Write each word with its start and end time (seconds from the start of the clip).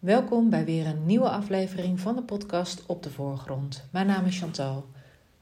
Welkom 0.00 0.50
bij 0.50 0.64
weer 0.64 0.86
een 0.86 1.06
nieuwe 1.06 1.28
aflevering 1.28 2.00
van 2.00 2.16
de 2.16 2.22
podcast 2.22 2.86
Op 2.86 3.02
de 3.02 3.10
Voorgrond. 3.10 3.84
Mijn 3.90 4.06
naam 4.06 4.24
is 4.24 4.38
Chantal. 4.38 4.88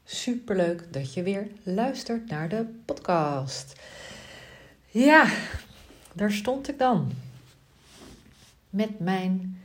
Superleuk 0.03 0.93
dat 0.93 1.13
je 1.13 1.23
weer 1.23 1.47
luistert 1.63 2.29
naar 2.29 2.49
de 2.49 2.65
podcast. 2.85 3.81
Ja, 4.87 5.31
daar 6.13 6.31
stond 6.31 6.69
ik 6.69 6.79
dan. 6.79 7.11
Met 8.69 8.99
mijn 8.99 9.61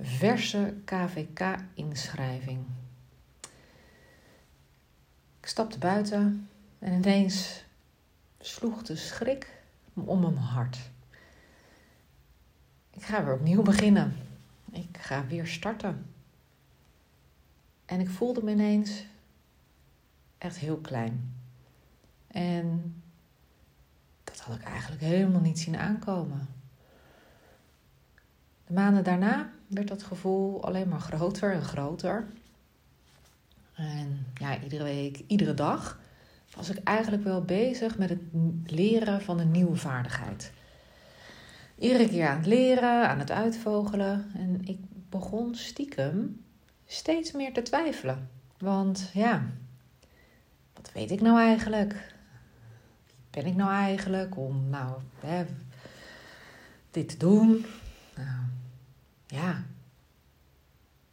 verse 0.00 0.74
KVK-inschrijving. 0.84 2.64
Ik 5.40 5.46
stapte 5.46 5.78
buiten 5.78 6.48
en 6.78 6.92
ineens 6.92 7.64
sloeg 8.40 8.82
de 8.82 8.96
schrik 8.96 9.62
om 9.94 10.20
mijn 10.20 10.36
hart. 10.36 10.78
Ik 12.94 13.02
ga 13.02 13.24
weer 13.24 13.34
opnieuw 13.34 13.62
beginnen. 13.62 14.16
Ik 14.72 14.98
ga 14.98 15.26
weer 15.26 15.46
starten. 15.46 16.06
En 17.84 18.00
ik 18.00 18.10
voelde 18.10 18.42
me 18.42 18.50
ineens 18.50 19.06
echt 20.38 20.56
heel 20.56 20.76
klein. 20.76 21.34
En 22.26 22.94
dat 24.24 24.40
had 24.40 24.56
ik 24.56 24.62
eigenlijk 24.62 25.02
helemaal 25.02 25.40
niet 25.40 25.58
zien 25.58 25.76
aankomen. 25.76 26.48
De 28.66 28.72
maanden 28.72 29.04
daarna 29.04 29.50
werd 29.66 29.88
dat 29.88 30.02
gevoel 30.02 30.64
alleen 30.64 30.88
maar 30.88 31.00
groter 31.00 31.52
en 31.52 31.62
groter. 31.62 32.26
En 33.74 34.26
ja, 34.34 34.62
iedere 34.62 34.84
week, 34.84 35.22
iedere 35.26 35.54
dag 35.54 36.00
was 36.56 36.70
ik 36.70 36.82
eigenlijk 36.82 37.24
wel 37.24 37.42
bezig 37.42 37.98
met 37.98 38.08
het 38.08 38.20
leren 38.66 39.22
van 39.22 39.38
een 39.38 39.50
nieuwe 39.50 39.76
vaardigheid. 39.76 40.52
Iedere 41.78 42.08
keer 42.08 42.28
aan 42.28 42.36
het 42.36 42.46
leren, 42.46 43.08
aan 43.08 43.18
het 43.18 43.30
uitvogelen. 43.30 44.30
En 44.34 44.60
ik 44.64 44.78
begon 45.08 45.54
stiekem 45.54 46.44
steeds 46.86 47.32
meer 47.32 47.52
te 47.52 47.62
twijfelen. 47.62 48.30
Want 48.58 49.10
ja, 49.12 49.46
wat 50.74 50.90
weet 50.92 51.10
ik 51.10 51.20
nou 51.20 51.38
eigenlijk? 51.38 51.92
Wie 53.06 53.42
ben 53.42 53.46
ik 53.46 53.54
nou 53.54 53.70
eigenlijk 53.70 54.36
om 54.36 54.68
nou 54.68 55.00
hè, 55.20 55.44
dit 56.90 57.08
te 57.08 57.16
doen? 57.16 57.64
Nou, 58.16 58.40
ja, 59.26 59.64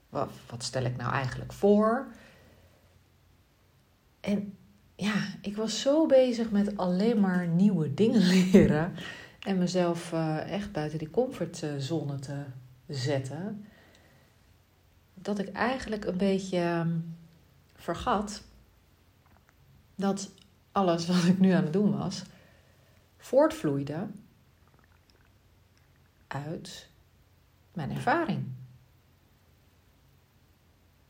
wat, 0.10 0.30
wat 0.50 0.64
stel 0.64 0.84
ik 0.84 0.98
nou 0.98 1.14
eigenlijk 1.14 1.54
voor? 1.54 2.08
En 4.20 4.58
ja, 4.96 5.14
ik 5.42 5.56
was 5.56 5.82
zo 5.82 6.06
bezig 6.06 6.52
met 6.52 6.78
alleen 6.78 7.20
maar 7.20 7.48
nieuwe 7.48 7.94
dingen 7.94 8.22
leren 8.52 8.94
en 9.42 9.58
mezelf 9.58 10.12
uh, 10.12 10.52
echt 10.52 10.72
buiten 10.72 11.00
die 11.00 11.10
comfortzone 11.10 12.20
te 12.20 12.44
zetten, 12.88 13.66
dat 15.14 15.40
ik 15.40 15.52
eigenlijk 15.52 16.06
een 16.06 16.18
beetje 16.18 16.60
um, 16.60 17.16
vergat 17.76 18.44
dat 19.96 20.32
alles 20.72 21.08
wat 21.12 21.24
ik 21.24 21.40
nu 21.40 21.52
aan 21.52 21.64
het 21.64 21.74
doen 21.74 21.98
was, 21.98 22.24
voortvloeide 23.18 24.08
uit 26.28 26.90
mijn 27.74 27.92
ervaring. 27.92 28.44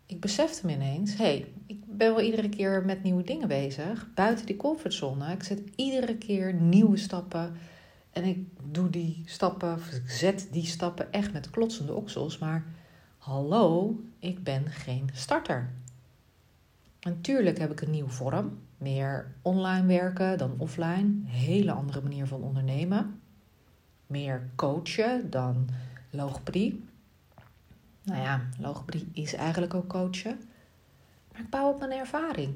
Ik 0.06 0.20
besefte 0.20 0.66
me 0.66 0.74
ineens, 0.74 1.16
hé, 1.16 1.24
hey, 1.24 1.54
ik 1.66 1.86
ben 1.86 2.16
wel 2.16 2.22
iedere 2.22 2.50
keer 2.50 2.86
met 2.86 3.04
nieuwe 3.04 3.24
dingen 3.24 3.48
bezig, 3.48 4.14
buiten 4.14 4.46
die 4.46 4.56
comfortzone. 4.56 5.32
Ik 5.32 5.44
zet 5.44 5.62
iedere 5.76 6.18
keer 6.18 6.54
nieuwe 6.54 6.98
stappen 6.98 7.56
en 8.12 8.24
ik 8.24 8.48
doe 8.64 8.90
die 8.90 9.24
stappen, 9.26 9.78
ik 10.04 10.10
zet 10.10 10.48
die 10.52 10.66
stappen 10.66 11.12
echt 11.12 11.34
met 11.34 11.50
klotsende 11.50 11.94
oksels. 11.94 12.38
Maar 12.38 12.66
hallo, 13.18 13.96
ik 14.20 14.44
ben 14.44 14.70
geen 14.70 15.10
starter. 15.14 15.70
Natuurlijk 17.02 17.58
heb 17.58 17.72
ik 17.72 17.82
een 17.82 17.92
nieuwe 17.92 18.10
vorm. 18.10 18.58
Meer 18.78 19.32
online 19.42 19.88
werken 19.88 20.38
dan 20.38 20.56
offline. 20.58 21.10
Hele 21.26 21.72
andere 21.72 22.02
manier 22.02 22.28
van 22.28 22.42
ondernemen. 22.42 23.22
Meer 24.08 24.50
coachen 24.56 25.30
dan 25.30 25.70
logopedie. 26.10 26.84
Nou 28.04 28.22
ja, 28.22 28.42
logopedie 28.60 29.08
is 29.14 29.34
eigenlijk 29.34 29.74
ook 29.74 29.88
coachen. 29.88 30.40
Maar 31.32 31.42
ik 31.42 31.50
bouw 31.50 31.70
op 31.70 31.80
mijn 31.80 31.92
ervaring. 31.92 32.54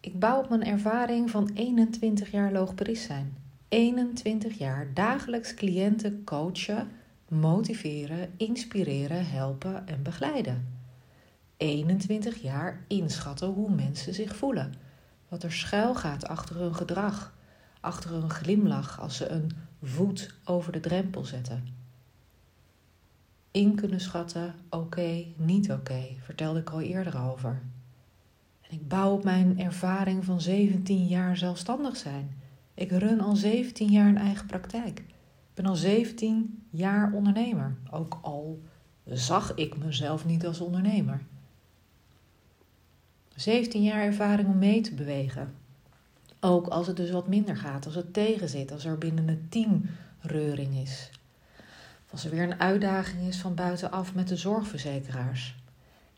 Ik 0.00 0.18
bouw 0.18 0.38
op 0.38 0.48
mijn 0.48 0.64
ervaring 0.64 1.30
van 1.30 1.50
21 1.54 2.30
jaar 2.30 2.52
logopedist 2.52 3.04
zijn. 3.04 3.36
21 3.68 4.58
jaar 4.58 4.94
dagelijks 4.94 5.54
cliënten 5.54 6.24
coachen, 6.24 6.90
motiveren, 7.28 8.32
inspireren, 8.36 9.26
helpen 9.26 9.86
en 9.86 10.02
begeleiden. 10.02 10.78
21 11.56 12.42
jaar 12.42 12.84
inschatten 12.88 13.48
hoe 13.48 13.70
mensen 13.70 14.14
zich 14.14 14.36
voelen. 14.36 14.74
Wat 15.28 15.42
er 15.42 15.52
schuil 15.52 15.94
gaat 15.94 16.28
achter 16.28 16.56
hun 16.56 16.74
gedrag, 16.74 17.34
achter 17.80 18.10
hun 18.10 18.30
glimlach 18.30 19.00
als 19.00 19.16
ze 19.16 19.28
een 19.28 19.50
voet 19.82 20.34
over 20.44 20.72
de 20.72 20.80
drempel 20.80 21.24
zetten. 21.24 21.66
In 23.50 23.74
kunnen 23.74 24.00
schatten, 24.00 24.54
oké, 24.70 25.24
niet 25.36 25.72
oké, 25.72 26.02
vertelde 26.20 26.60
ik 26.60 26.70
al 26.70 26.80
eerder 26.80 27.20
over. 27.20 27.62
En 28.60 28.70
ik 28.70 28.88
bouw 28.88 29.12
op 29.12 29.24
mijn 29.24 29.60
ervaring 29.60 30.24
van 30.24 30.40
17 30.40 31.06
jaar 31.06 31.36
zelfstandig 31.36 31.96
zijn 31.96 32.44
ik 32.76 32.90
run 32.90 33.20
al 33.20 33.36
17 33.36 33.88
jaar 33.88 34.08
een 34.08 34.18
eigen 34.18 34.46
praktijk. 34.46 34.98
Ik 34.98 35.54
ben 35.54 35.66
al 35.66 35.76
17 35.76 36.62
jaar 36.70 37.12
ondernemer. 37.12 37.76
Ook 37.90 38.18
al 38.22 38.60
zag 39.04 39.54
ik 39.54 39.76
mezelf 39.76 40.24
niet 40.24 40.46
als 40.46 40.60
ondernemer. 40.60 41.20
17 43.34 43.82
jaar 43.82 44.02
ervaring 44.02 44.48
om 44.48 44.58
mee 44.58 44.80
te 44.80 44.94
bewegen. 44.94 45.54
Ook 46.40 46.66
als 46.66 46.86
het 46.86 46.96
dus 46.96 47.10
wat 47.10 47.28
minder 47.28 47.56
gaat, 47.56 47.86
als 47.86 47.94
het 47.94 48.12
tegenzit, 48.12 48.72
als 48.72 48.84
er 48.84 48.98
binnen 48.98 49.28
het 49.28 49.50
team 49.50 49.82
reuring 50.20 50.76
is. 50.76 51.10
Als 52.10 52.24
er 52.24 52.30
weer 52.30 52.42
een 52.42 52.60
uitdaging 52.60 53.28
is 53.28 53.40
van 53.40 53.54
buitenaf 53.54 54.14
met 54.14 54.28
de 54.28 54.36
zorgverzekeraars. 54.36 55.56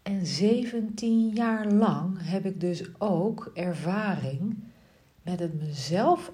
En 0.03 0.27
17 0.27 1.29
jaar 1.29 1.67
lang 1.67 2.19
heb 2.21 2.45
ik 2.45 2.61
dus 2.61 2.85
ook 2.99 3.51
ervaring 3.55 4.57
met 5.29 5.41
het 5.41 5.61
mezelf 5.61 6.33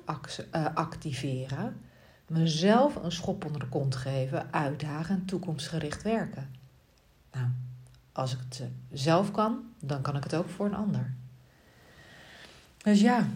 eh, 0.51 0.67
activeren, 0.75 1.77
mezelf 2.27 2.97
een 2.97 3.13
schop 3.13 3.45
onder 3.45 3.61
de 3.61 3.69
kont 3.69 3.97
geven, 3.97 4.53
uitdagen 4.53 5.15
en 5.15 5.25
toekomstgericht 5.25 6.03
werken. 6.03 6.51
Nou, 7.33 7.47
als 8.13 8.33
ik 8.33 8.39
het 8.49 8.63
zelf 8.93 9.31
kan, 9.31 9.59
dan 9.81 10.03
kan 10.03 10.17
ik 10.17 10.23
het 10.23 10.35
ook 10.35 10.49
voor 10.49 10.67
een 10.67 10.75
ander. 10.75 11.15
Dus 12.77 13.01
ja, 13.01 13.27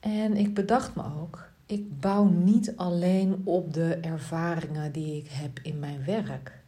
en 0.00 0.36
ik 0.36 0.54
bedacht 0.54 0.94
me 0.94 1.02
ook, 1.20 1.50
ik 1.66 2.00
bouw 2.00 2.24
niet 2.24 2.76
alleen 2.76 3.40
op 3.44 3.72
de 3.72 3.94
ervaringen 3.94 4.92
die 4.92 5.16
ik 5.16 5.28
heb 5.28 5.58
in 5.62 5.78
mijn 5.78 6.04
werk, 6.04 6.62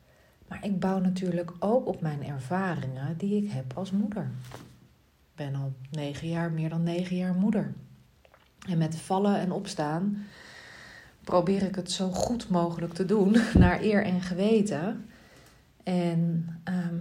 maar 0.48 0.64
ik 0.64 0.80
bouw 0.80 0.98
natuurlijk 0.98 1.52
ook 1.58 1.86
op 1.86 2.00
mijn 2.00 2.24
ervaringen 2.24 3.16
die 3.16 3.44
ik 3.44 3.50
heb 3.50 3.72
als 3.76 3.90
moeder. 3.90 4.30
Ik 4.52 5.34
ben 5.34 5.54
al 5.54 5.72
negen 5.90 6.28
jaar, 6.28 6.52
meer 6.52 6.68
dan 6.68 6.82
negen 6.82 7.16
jaar 7.16 7.34
moeder. 7.34 7.74
En 8.66 8.78
met 8.78 8.96
vallen 8.96 9.38
en 9.38 9.52
opstaan 9.52 10.26
probeer 11.20 11.62
ik 11.62 11.74
het 11.74 11.90
zo 11.90 12.10
goed 12.10 12.48
mogelijk 12.48 12.92
te 12.92 13.04
doen, 13.04 13.36
naar 13.54 13.82
eer 13.82 14.04
en 14.04 14.20
geweten. 14.20 15.06
En 15.82 16.48
ehm, 16.64 16.96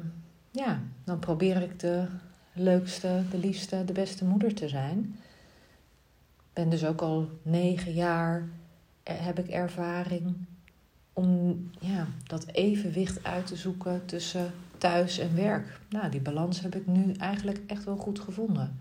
ja, 0.51 0.79
dan 1.03 1.19
probeer 1.19 1.62
ik 1.62 1.79
de 1.79 2.06
leukste, 2.53 3.22
de 3.31 3.38
liefste, 3.38 3.85
de 3.85 3.94
beste 3.94 4.25
moeder 4.25 4.53
te 4.53 4.68
zijn. 4.68 5.19
Ik 6.38 6.53
ben 6.53 6.69
dus 6.69 6.85
ook 6.85 7.01
al 7.01 7.29
negen 7.41 7.94
jaar, 7.94 8.47
eh, 9.03 9.16
heb 9.18 9.39
ik 9.39 9.47
ervaring 9.47 10.35
om 11.13 11.69
ja, 11.79 12.07
dat 12.24 12.45
evenwicht 12.45 13.24
uit 13.24 13.47
te 13.47 13.56
zoeken 13.56 14.06
tussen 14.06 14.51
thuis 14.77 15.19
en 15.19 15.36
werk. 15.36 15.80
Nou, 15.89 16.10
die 16.10 16.21
balans 16.21 16.62
heb 16.62 16.75
ik 16.75 16.88
nu 16.88 17.12
eigenlijk 17.12 17.60
echt 17.68 17.83
wel 17.83 17.98
goed 17.98 18.19
gevonden 18.19 18.80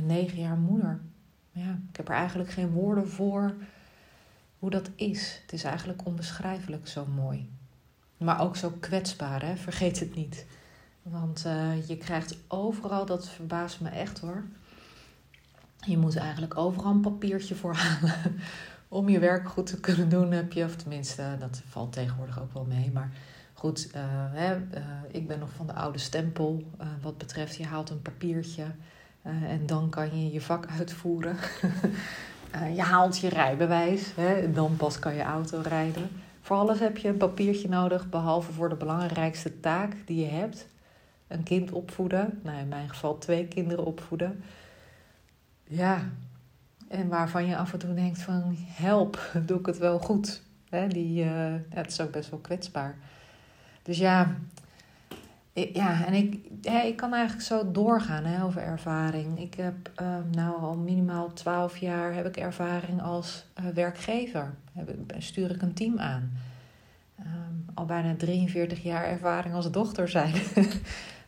negen 0.00 0.38
jaar 0.38 0.56
moeder. 0.56 1.00
Ja, 1.52 1.78
ik 1.90 1.96
heb 1.96 2.08
er 2.08 2.14
eigenlijk 2.14 2.50
geen 2.50 2.70
woorden 2.70 3.08
voor 3.08 3.54
hoe 4.58 4.70
dat 4.70 4.90
is. 4.96 5.38
Het 5.42 5.52
is 5.52 5.64
eigenlijk 5.64 6.06
onbeschrijfelijk 6.06 6.88
zo 6.88 7.06
mooi. 7.06 7.50
Maar 8.16 8.40
ook 8.40 8.56
zo 8.56 8.72
kwetsbaar, 8.80 9.42
hè? 9.42 9.56
vergeet 9.56 10.00
het 10.00 10.14
niet. 10.14 10.46
Want 11.02 11.44
uh, 11.46 11.88
je 11.88 11.96
krijgt 11.96 12.36
overal, 12.48 13.06
dat 13.06 13.28
verbaast 13.28 13.80
me 13.80 13.88
echt 13.88 14.18
hoor. 14.18 14.44
Je 15.86 15.98
moet 15.98 16.16
eigenlijk 16.16 16.56
overal 16.56 16.92
een 16.92 17.00
papiertje 17.00 17.54
voor 17.54 17.74
halen. 17.84 18.38
Om 18.88 19.08
je 19.08 19.18
werk 19.18 19.48
goed 19.48 19.66
te 19.66 19.80
kunnen 19.80 20.08
doen 20.08 20.30
heb 20.30 20.52
je, 20.52 20.64
of 20.64 20.76
tenminste, 20.76 21.36
dat 21.38 21.62
valt 21.68 21.92
tegenwoordig 21.92 22.40
ook 22.40 22.52
wel 22.52 22.64
mee. 22.64 22.90
Maar 22.92 23.12
goed, 23.52 23.88
hè, 24.32 24.56
ik 25.08 25.26
ben 25.26 25.38
nog 25.38 25.52
van 25.52 25.66
de 25.66 25.72
oude 25.72 25.98
stempel. 25.98 26.62
wat 27.00 27.18
betreft, 27.18 27.56
je 27.56 27.66
haalt 27.66 27.90
een 27.90 28.02
papiertje. 28.02 28.64
Uh, 29.26 29.42
en 29.42 29.66
dan 29.66 29.90
kan 29.90 30.22
je 30.22 30.32
je 30.32 30.40
vak 30.40 30.66
uitvoeren. 30.78 31.36
uh, 32.54 32.74
je 32.76 32.82
haalt 32.82 33.18
je 33.18 33.28
rijbewijs, 33.28 34.12
hè, 34.16 34.52
dan 34.52 34.76
pas 34.76 34.98
kan 34.98 35.14
je 35.14 35.22
auto 35.22 35.60
rijden. 35.60 36.10
voor 36.40 36.56
alles 36.56 36.78
heb 36.78 36.96
je 36.96 37.08
een 37.08 37.16
papiertje 37.16 37.68
nodig, 37.68 38.08
behalve 38.08 38.52
voor 38.52 38.68
de 38.68 38.74
belangrijkste 38.74 39.60
taak 39.60 39.96
die 40.04 40.24
je 40.24 40.30
hebt. 40.30 40.66
Een 41.28 41.42
kind 41.42 41.72
opvoeden. 41.72 42.40
Nou, 42.42 42.58
in 42.58 42.68
mijn 42.68 42.88
geval 42.88 43.18
twee 43.18 43.46
kinderen 43.46 43.84
opvoeden. 43.84 44.42
Ja, 45.64 46.08
en 46.88 47.08
waarvan 47.08 47.46
je 47.46 47.56
af 47.56 47.72
en 47.72 47.78
toe 47.78 47.94
denkt 47.94 48.22
van 48.22 48.56
help, 48.58 49.30
doe 49.46 49.58
ik 49.58 49.66
het 49.66 49.78
wel 49.78 49.98
goed. 49.98 50.42
die, 50.88 51.24
uh, 51.24 51.52
ja, 51.52 51.60
het 51.68 51.90
is 51.90 52.00
ook 52.00 52.10
best 52.10 52.30
wel 52.30 52.38
kwetsbaar. 52.38 52.96
Dus 53.82 53.98
ja, 53.98 54.36
ja, 55.52 56.06
en 56.06 56.12
ik, 56.12 56.34
ik 56.84 56.96
kan 56.96 57.12
eigenlijk 57.12 57.46
zo 57.46 57.70
doorgaan 57.70 58.24
hè, 58.24 58.44
over 58.44 58.62
ervaring. 58.62 59.40
Ik 59.40 59.54
heb 59.54 59.90
uh, 60.02 60.16
nou 60.30 60.60
al 60.60 60.76
minimaal 60.76 61.32
12 61.32 61.76
jaar 61.76 62.14
heb 62.14 62.26
ik 62.26 62.36
ervaring 62.36 63.02
als 63.02 63.44
uh, 63.60 63.66
werkgever. 63.66 64.54
Heb, 64.72 64.94
stuur 65.18 65.50
ik 65.50 65.62
een 65.62 65.74
team 65.74 65.98
aan. 65.98 66.32
Um, 67.20 67.64
al 67.74 67.84
bijna 67.84 68.14
43 68.16 68.82
jaar 68.82 69.04
ervaring 69.04 69.54
als 69.54 69.70
dochter 69.70 70.08
zijn. 70.08 70.34
uh, 70.34 70.64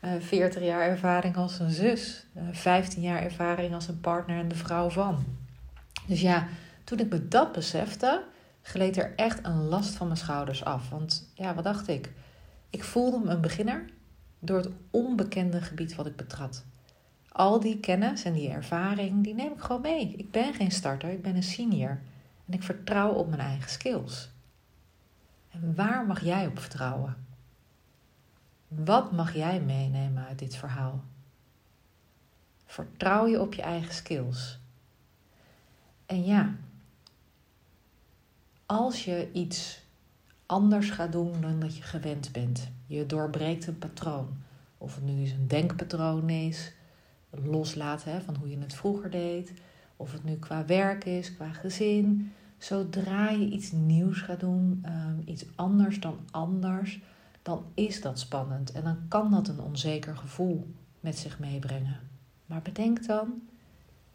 eh, 0.14 0.20
40 0.20 0.62
jaar 0.62 0.82
ervaring 0.82 1.36
als 1.36 1.58
een 1.58 1.70
zus. 1.70 2.26
15 2.52 3.02
jaar 3.02 3.22
ervaring 3.22 3.74
als 3.74 3.88
een 3.88 4.00
partner 4.00 4.38
en 4.38 4.48
de 4.48 4.54
vrouw 4.54 4.90
van. 4.90 5.24
Dus 6.06 6.20
ja, 6.20 6.46
toen 6.84 6.98
ik 6.98 7.10
me 7.10 7.28
dat 7.28 7.52
besefte, 7.52 8.22
gleed 8.62 8.96
er 8.96 9.12
echt 9.16 9.46
een 9.46 9.62
last 9.62 9.94
van 9.94 10.06
mijn 10.06 10.18
schouders 10.18 10.64
af. 10.64 10.88
Want 10.90 11.30
ja, 11.34 11.54
wat 11.54 11.64
dacht 11.64 11.88
ik? 11.88 12.12
Ik 12.70 12.84
voelde 12.84 13.18
me 13.18 13.30
een 13.30 13.40
beginner 13.40 13.84
door 14.46 14.56
het 14.56 14.70
onbekende 14.90 15.60
gebied 15.60 15.94
wat 15.94 16.06
ik 16.06 16.16
betrad. 16.16 16.64
Al 17.28 17.60
die 17.60 17.80
kennis 17.80 18.24
en 18.24 18.32
die 18.32 18.48
ervaring, 18.48 19.24
die 19.24 19.34
neem 19.34 19.52
ik 19.52 19.60
gewoon 19.60 19.82
mee. 19.82 20.14
Ik 20.16 20.30
ben 20.30 20.54
geen 20.54 20.70
starter, 20.70 21.10
ik 21.10 21.22
ben 21.22 21.36
een 21.36 21.42
senior. 21.42 22.00
En 22.46 22.52
ik 22.52 22.62
vertrouw 22.62 23.12
op 23.12 23.28
mijn 23.28 23.40
eigen 23.40 23.70
skills. 23.70 24.30
En 25.50 25.74
waar 25.74 26.06
mag 26.06 26.24
jij 26.24 26.46
op 26.46 26.58
vertrouwen? 26.58 27.16
Wat 28.68 29.12
mag 29.12 29.34
jij 29.34 29.60
meenemen 29.60 30.26
uit 30.26 30.38
dit 30.38 30.56
verhaal? 30.56 31.04
Vertrouw 32.66 33.26
je 33.26 33.40
op 33.40 33.54
je 33.54 33.62
eigen 33.62 33.94
skills? 33.94 34.58
En 36.06 36.24
ja, 36.24 36.54
als 38.66 39.04
je 39.04 39.32
iets 39.32 39.83
anders 40.46 40.90
gaat 40.90 41.12
doen 41.12 41.40
dan 41.40 41.60
dat 41.60 41.76
je 41.76 41.82
gewend 41.82 42.32
bent. 42.32 42.68
Je 42.86 43.06
doorbreekt 43.06 43.66
een 43.66 43.78
patroon. 43.78 44.28
Of 44.78 44.94
het 44.94 45.04
nu 45.04 45.20
eens 45.20 45.30
een 45.30 45.48
denkpatroon 45.48 46.28
is, 46.30 46.72
loslaten 47.30 48.12
hè, 48.12 48.20
van 48.20 48.36
hoe 48.36 48.50
je 48.50 48.58
het 48.58 48.74
vroeger 48.74 49.10
deed. 49.10 49.52
Of 49.96 50.12
het 50.12 50.24
nu 50.24 50.36
qua 50.36 50.64
werk 50.64 51.04
is, 51.04 51.34
qua 51.34 51.52
gezin. 51.52 52.32
Zodra 52.58 53.30
je 53.30 53.48
iets 53.48 53.72
nieuws 53.72 54.20
gaat 54.20 54.40
doen, 54.40 54.84
um, 54.86 55.22
iets 55.24 55.44
anders 55.54 56.00
dan 56.00 56.18
anders, 56.30 57.00
dan 57.42 57.64
is 57.74 58.00
dat 58.00 58.18
spannend. 58.18 58.72
En 58.72 58.84
dan 58.84 58.98
kan 59.08 59.30
dat 59.30 59.48
een 59.48 59.60
onzeker 59.60 60.16
gevoel 60.16 60.74
met 61.00 61.18
zich 61.18 61.38
meebrengen. 61.38 62.00
Maar 62.46 62.62
bedenk 62.62 63.06
dan, 63.06 63.42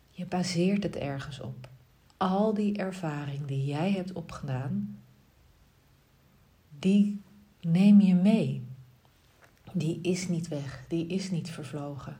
je 0.09 0.25
baseert 0.25 0.83
het 0.83 0.95
ergens 0.95 1.39
op. 1.39 1.69
Al 2.17 2.53
die 2.53 2.77
ervaring 2.77 3.45
die 3.45 3.65
jij 3.65 3.91
hebt 3.91 4.13
opgedaan, 4.13 4.99
die 6.79 7.21
neem 7.61 8.01
je 8.01 8.15
mee. 8.15 8.67
Die 9.71 10.01
is 10.01 10.27
niet 10.27 10.47
weg, 10.47 10.85
die 10.87 11.07
is 11.07 11.31
niet 11.31 11.49
vervlogen. 11.49 12.17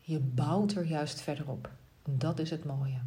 Je 0.00 0.18
bouwt 0.18 0.72
er 0.72 0.86
juist 0.86 1.20
verder 1.20 1.48
op. 1.48 1.70
Dat 2.04 2.38
is 2.38 2.50
het 2.50 2.64
mooie. 2.64 3.00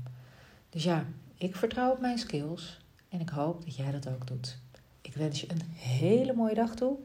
Dus 0.70 0.84
ja, 0.84 1.06
ik 1.36 1.56
vertrouw 1.56 1.92
op 1.92 2.00
mijn 2.00 2.18
skills 2.18 2.80
en 3.10 3.20
ik 3.20 3.30
hoop 3.30 3.66
dat 3.66 3.76
jij 3.76 3.92
dat 3.92 4.08
ook 4.08 4.28
doet. 4.28 4.60
Ik 5.02 5.14
wens 5.14 5.42
je 5.42 5.52
een 5.52 5.62
hele 5.74 6.34
mooie 6.34 6.54
dag 6.54 6.76
toe 6.76 6.98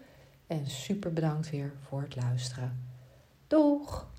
en 0.46 0.66
super 0.66 1.12
bedankt 1.12 1.50
weer 1.50 1.72
voor 1.88 2.02
het 2.02 2.16
luisteren. 2.16 2.84
Doeg! 3.46 4.14